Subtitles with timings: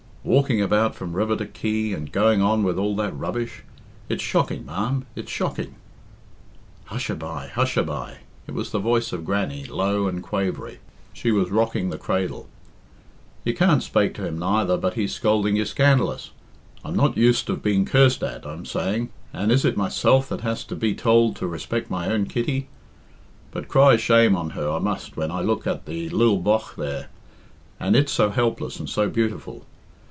[0.23, 3.63] Walking about from river to quay, and going on with all that rubbish
[4.07, 5.73] it's shocking, ma'am, it's shocking!"
[6.85, 10.77] "Hush a bye, hush a bye!" It was the voice of Grannie, low and quavery;
[11.11, 12.47] she was rocking the cradle.
[13.43, 16.29] "You can't spake to him neither but he's scolding you scandalous.
[16.85, 20.63] 'I'm not used of being cursed at,' I'm saying, 'and is it myself that has
[20.65, 22.67] to be tould to respect my own Kitty?'
[23.49, 27.07] But cry shame on her I must when I look at the lil bogh there,
[27.79, 29.65] and it so helpless and so beautiful.